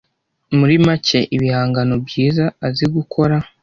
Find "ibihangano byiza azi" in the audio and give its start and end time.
1.35-2.85